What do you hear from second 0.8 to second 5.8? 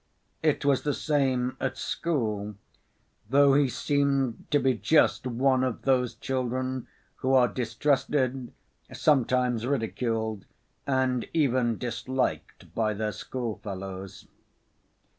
the same at school, though he seemed to be just one